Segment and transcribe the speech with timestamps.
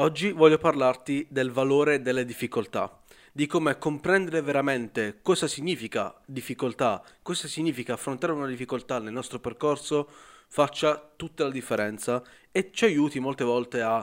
[0.00, 3.02] Oggi voglio parlarti del valore delle difficoltà,
[3.32, 10.08] di come comprendere veramente cosa significa difficoltà, cosa significa affrontare una difficoltà nel nostro percorso
[10.48, 14.02] faccia tutta la differenza e ci aiuti molte volte a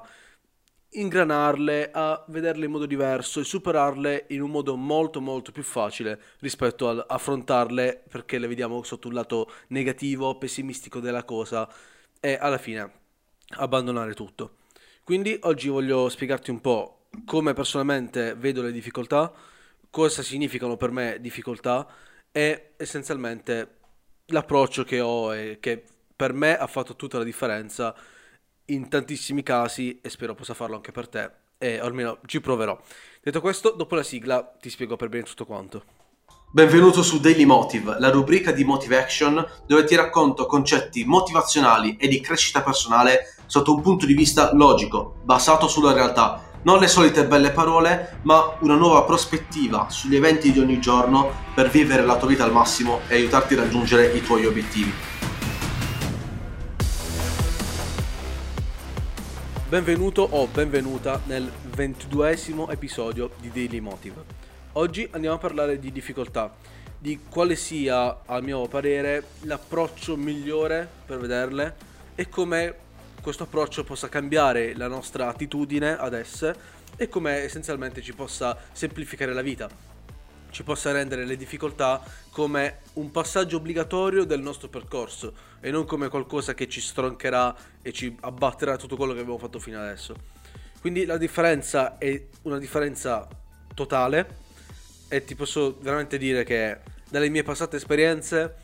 [0.90, 6.22] ingranarle, a vederle in modo diverso e superarle in un modo molto molto più facile
[6.42, 11.68] rispetto ad affrontarle perché le vediamo sotto un lato negativo, pessimistico della cosa
[12.20, 12.92] e alla fine
[13.56, 14.57] abbandonare tutto.
[15.08, 19.32] Quindi oggi voglio spiegarti un po' come personalmente vedo le difficoltà,
[19.90, 21.88] cosa significano per me difficoltà
[22.30, 23.76] e essenzialmente
[24.26, 25.82] l'approccio che ho e che
[26.14, 27.96] per me ha fatto tutta la differenza
[28.66, 32.78] in tantissimi casi e spero possa farlo anche per te e almeno ci proverò.
[33.22, 35.97] Detto questo, dopo la sigla ti spiego per bene tutto quanto.
[36.50, 42.08] Benvenuto su Daily Motive, la rubrica di Motive Action dove ti racconto concetti motivazionali e
[42.08, 46.42] di crescita personale sotto un punto di vista logico, basato sulla realtà.
[46.62, 51.70] Non le solite belle parole, ma una nuova prospettiva sugli eventi di ogni giorno per
[51.70, 54.94] vivere la tua vita al massimo e aiutarti a raggiungere i tuoi obiettivi.
[59.68, 64.47] Benvenuto o benvenuta nel ventiduesimo episodio di Daily Motive.
[64.78, 66.56] Oggi andiamo a parlare di difficoltà,
[67.00, 71.76] di quale sia, a mio parere, l'approccio migliore per vederle
[72.14, 72.76] e come
[73.20, 76.56] questo approccio possa cambiare la nostra attitudine ad esse
[76.96, 79.68] e come essenzialmente ci possa semplificare la vita,
[80.52, 86.08] ci possa rendere le difficoltà come un passaggio obbligatorio del nostro percorso e non come
[86.08, 90.16] qualcosa che ci stroncherà e ci abbatterà tutto quello che abbiamo fatto fino adesso.
[90.80, 93.28] Quindi la differenza è una differenza
[93.74, 94.46] totale
[95.08, 98.56] e ti posso veramente dire che dalle mie passate esperienze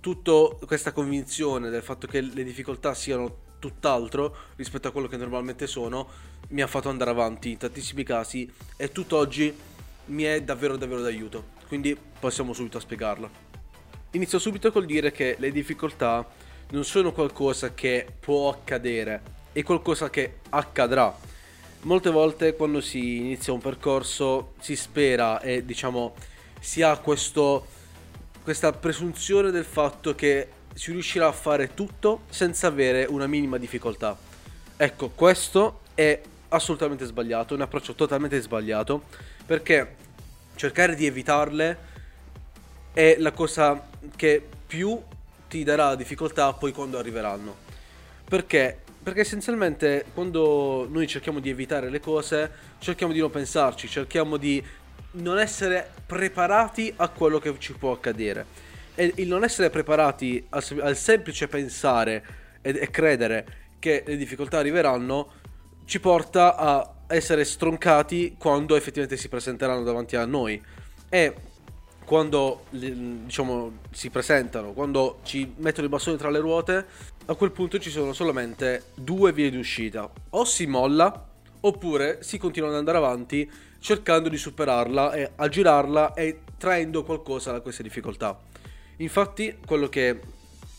[0.00, 5.66] tutta questa convinzione del fatto che le difficoltà siano tutt'altro rispetto a quello che normalmente
[5.66, 6.08] sono
[6.48, 9.54] mi ha fatto andare avanti in tantissimi casi e tutt'oggi
[10.06, 11.54] mi è davvero davvero d'aiuto.
[11.66, 13.46] Quindi passiamo subito a spiegarla
[14.16, 16.26] inizio subito col dire che le difficoltà
[16.70, 21.14] non sono qualcosa che può accadere è qualcosa che accadrà
[21.82, 26.14] molte volte quando si inizia un percorso si spera e diciamo
[26.60, 27.66] si ha questo,
[28.42, 34.16] questa presunzione del fatto che si riuscirà a fare tutto senza avere una minima difficoltà.
[34.76, 39.04] Ecco, questo è assolutamente sbagliato, un approccio totalmente sbagliato,
[39.46, 39.96] perché
[40.54, 41.78] cercare di evitarle
[42.92, 45.00] è la cosa che più
[45.48, 47.54] ti darà difficoltà poi quando arriveranno.
[48.28, 52.50] Perché perché essenzialmente quando noi cerchiamo di evitare le cose,
[52.80, 54.60] cerchiamo di non pensarci, cerchiamo di
[55.12, 58.44] non essere preparati a quello che ci può accadere.
[58.96, 62.24] E il non essere preparati al, al semplice pensare
[62.60, 63.46] e, e credere
[63.78, 65.34] che le difficoltà arriveranno
[65.84, 70.60] ci porta a essere stroncati quando effettivamente si presenteranno davanti a noi.
[71.08, 71.32] E
[72.06, 76.86] quando diciamo, si presentano, quando ci mettono i bastoni tra le ruote,
[77.26, 80.08] a quel punto ci sono solamente due vie di uscita.
[80.30, 81.28] O si molla,
[81.60, 83.50] oppure si continua ad andare avanti
[83.80, 88.38] cercando di superarla e aggirarla e traendo qualcosa da queste difficoltà.
[88.98, 90.20] Infatti, quello che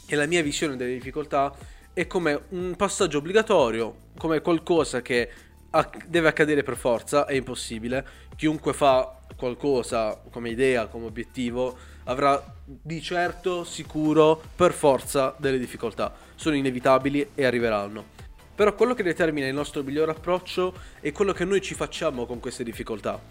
[0.05, 1.53] è la mia visione delle difficoltà
[1.91, 5.29] è come un passaggio obbligatorio, come qualcosa che
[6.07, 8.07] deve accadere per forza, è impossibile.
[8.37, 16.13] Chiunque fa qualcosa come idea, come obiettivo, avrà di certo, sicuro, per forza delle difficoltà.
[16.35, 18.15] Sono inevitabili e arriveranno.
[18.55, 22.39] Però quello che determina il nostro miglior approccio è quello che noi ci facciamo con
[22.39, 23.21] queste difficoltà.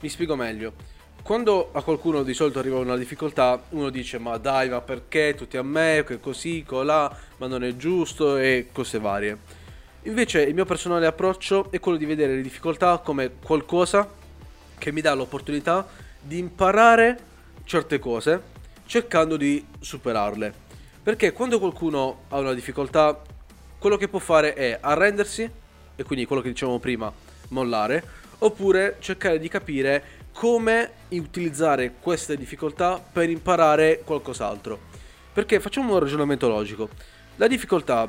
[0.00, 0.94] Mi spiego meglio.
[1.22, 5.56] Quando a qualcuno di solito arriva una difficoltà, uno dice ma dai, ma perché tutti
[5.56, 9.64] a me, che così, colà, ma non è giusto e cose varie.
[10.02, 14.08] Invece il mio personale approccio è quello di vedere le difficoltà come qualcosa
[14.78, 15.86] che mi dà l'opportunità
[16.20, 17.18] di imparare
[17.64, 18.54] certe cose
[18.86, 20.64] cercando di superarle.
[21.02, 23.20] Perché quando qualcuno ha una difficoltà,
[23.78, 25.48] quello che può fare è arrendersi,
[25.94, 27.12] e quindi quello che dicevamo prima,
[27.48, 28.02] mollare,
[28.38, 34.78] oppure cercare di capire come utilizzare queste difficoltà per imparare qualcos'altro.
[35.32, 36.88] Perché facciamo un ragionamento logico.
[37.36, 38.08] La difficoltà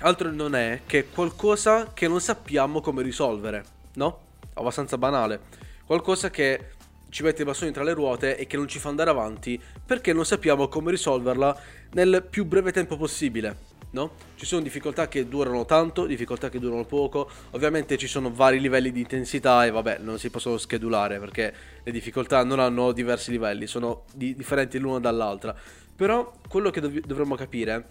[0.00, 3.64] altro non è che qualcosa che non sappiamo come risolvere,
[3.94, 4.18] no?
[4.54, 6.74] Abbastanza banale qualcosa che
[7.08, 10.12] ci mette i bastoni tra le ruote e che non ci fa andare avanti perché
[10.12, 11.58] non sappiamo come risolverla
[11.92, 13.74] nel più breve tempo possibile.
[13.88, 14.10] No?
[14.34, 18.92] Ci sono difficoltà che durano tanto, difficoltà che durano poco, ovviamente ci sono vari livelli
[18.92, 23.66] di intensità e vabbè, non si possono schedulare perché le difficoltà non hanno diversi livelli,
[23.66, 25.56] sono di- differenti l'una dall'altra.
[25.94, 27.88] Però quello che dov- dovremmo capire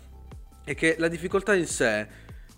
[0.63, 2.07] è che la difficoltà in sé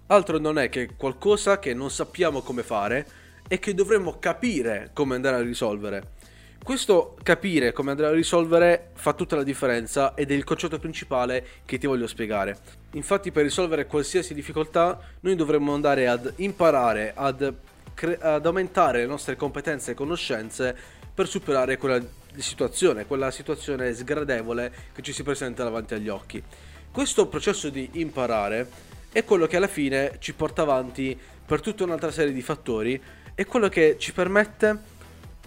[0.08, 3.08] altro non è che qualcosa che non sappiamo come fare
[3.48, 6.16] e che dovremmo capire come andare a risolvere.
[6.64, 11.46] Questo capire come andare a risolvere fa tutta la differenza ed è il concetto principale
[11.66, 12.58] che ti voglio spiegare.
[12.92, 17.54] Infatti per risolvere qualsiasi difficoltà noi dovremmo andare ad imparare, ad,
[17.94, 20.76] cre- ad aumentare le nostre competenze e conoscenze
[21.14, 22.02] per superare quella
[22.36, 26.44] situazione, quella situazione sgradevole che ci si presenta davanti agli occhi.
[26.92, 28.68] Questo processo di imparare
[29.12, 33.02] è quello che alla fine ci porta avanti per tutta un'altra serie di fattori,
[33.38, 34.80] è quello che ci permette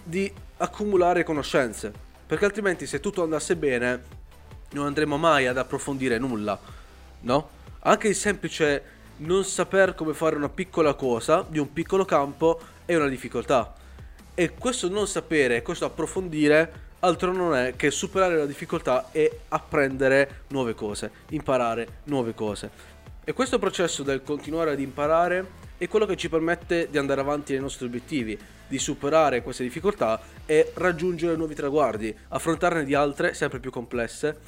[0.01, 1.91] di accumulare conoscenze,
[2.25, 4.01] perché altrimenti se tutto andasse bene
[4.71, 6.57] non andremo mai ad approfondire nulla,
[7.19, 7.49] no?
[7.79, 8.83] Anche il semplice
[9.17, 13.75] non saper come fare una piccola cosa di un piccolo campo è una difficoltà.
[14.35, 20.43] E questo non sapere, questo approfondire altro non è che superare la difficoltà e apprendere
[20.47, 22.69] nuove cose, imparare nuove cose.
[23.23, 25.45] E questo processo del continuare ad imparare
[25.77, 28.35] è quello che ci permette di andare avanti nei nostri obiettivi,
[28.67, 34.39] di superare queste difficoltà e raggiungere nuovi traguardi, affrontarne di altre sempre più complesse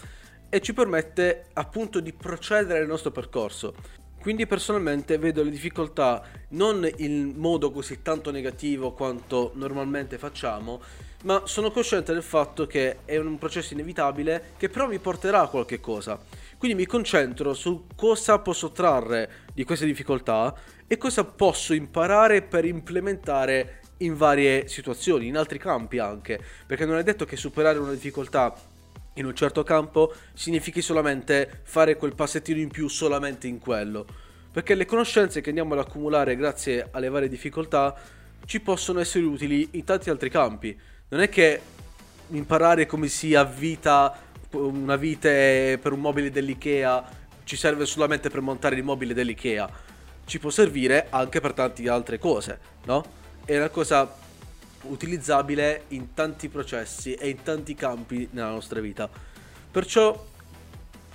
[0.49, 3.75] e ci permette appunto di procedere nel nostro percorso.
[4.23, 10.81] Quindi personalmente vedo le difficoltà non in modo così tanto negativo quanto normalmente facciamo,
[11.23, 15.49] ma sono cosciente del fatto che è un processo inevitabile che però mi porterà a
[15.49, 16.17] qualche cosa.
[16.57, 20.55] Quindi mi concentro su cosa posso trarre di queste difficoltà
[20.87, 26.97] e cosa posso imparare per implementare in varie situazioni, in altri campi anche, perché non
[26.97, 28.55] è detto che superare una difficoltà
[29.15, 34.05] in un certo campo significhi solamente fare quel passettino in più solamente in quello,
[34.51, 37.95] perché le conoscenze che andiamo ad accumulare grazie alle varie difficoltà
[38.45, 40.77] ci possono essere utili in tanti altri campi.
[41.09, 41.61] Non è che
[42.29, 44.17] imparare come si avvita
[44.51, 49.69] una vite per un mobile dell'IKEA ci serve solamente per montare il mobile dell'IKEA,
[50.25, 53.03] ci può servire anche per tante altre cose, no?
[53.45, 54.21] è una cosa
[54.83, 59.09] utilizzabile in tanti processi e in tanti campi nella nostra vita.
[59.71, 60.25] Perciò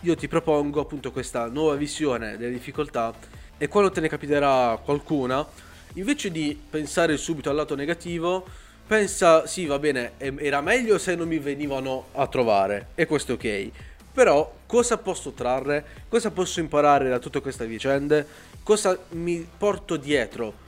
[0.01, 3.13] io ti propongo appunto questa nuova visione delle difficoltà
[3.57, 5.47] e quando te ne capiterà qualcuna,
[5.95, 8.47] invece di pensare subito al lato negativo,
[8.87, 13.35] pensa sì va bene, era meglio se non mi venivano a trovare e questo è
[13.35, 13.71] ok.
[14.13, 15.85] Però cosa posso trarre?
[16.09, 18.27] Cosa posso imparare da tutte queste vicende?
[18.63, 20.67] Cosa mi porto dietro?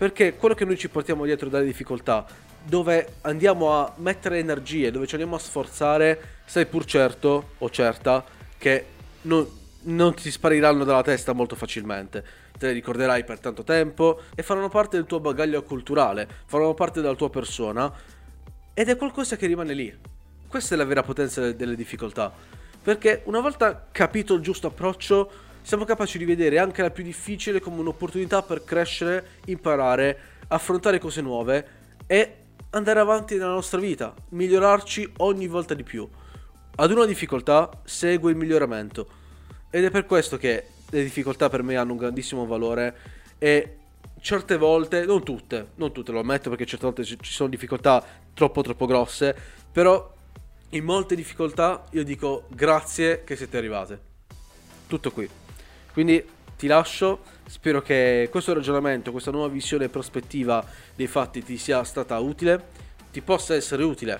[0.00, 2.24] Perché quello che noi ci portiamo dietro dalle difficoltà,
[2.64, 8.24] dove andiamo a mettere energie, dove ci andiamo a sforzare, sei pur certo o certa
[8.56, 8.86] che
[9.22, 9.46] non,
[9.82, 12.24] non ti spariranno dalla testa molto facilmente.
[12.58, 17.02] Te le ricorderai per tanto tempo e faranno parte del tuo bagaglio culturale, faranno parte
[17.02, 17.92] della tua persona
[18.72, 19.94] ed è qualcosa che rimane lì.
[20.48, 22.32] Questa è la vera potenza delle difficoltà.
[22.82, 25.30] Perché una volta capito il giusto approccio,
[25.62, 30.18] siamo capaci di vedere anche la più difficile come un'opportunità per crescere, imparare,
[30.48, 31.66] affrontare cose nuove
[32.06, 32.36] e
[32.70, 36.08] andare avanti nella nostra vita, migliorarci ogni volta di più.
[36.76, 39.08] Ad una difficoltà segue il miglioramento
[39.70, 42.96] ed è per questo che le difficoltà per me hanno un grandissimo valore
[43.38, 43.76] e
[44.20, 48.04] certe volte, non tutte, non tutte lo ammetto perché certe volte ci sono difficoltà
[48.34, 49.36] troppo troppo grosse,
[49.70, 50.12] però
[50.70, 54.08] in molte difficoltà io dico grazie che siete arrivate.
[54.86, 55.39] Tutto qui.
[56.00, 56.24] Quindi
[56.56, 60.64] ti lascio, spero che questo ragionamento, questa nuova visione e prospettiva
[60.94, 62.68] dei fatti ti sia stata utile,
[63.12, 64.18] ti possa essere utile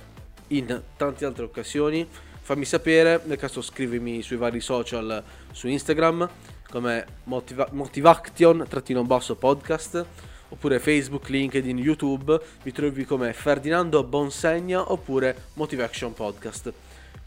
[0.49, 2.07] in tante altre occasioni.
[2.43, 6.29] Fammi sapere, nel caso scrivimi sui vari social su Instagram
[6.71, 10.07] come motiva- motivaction-podcast
[10.51, 16.71] oppure Facebook, LinkedIn, YouTube, mi trovi come Ferdinando Bonsegna oppure Motivation Podcast.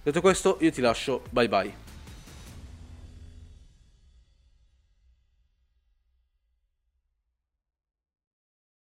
[0.04, 1.83] Detto questo, io ti lascio, bye bye.